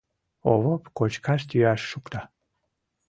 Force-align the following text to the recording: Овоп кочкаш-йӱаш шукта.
Овоп 0.51 0.83
кочкаш-йӱаш 0.97 1.81
шукта. 1.91 2.21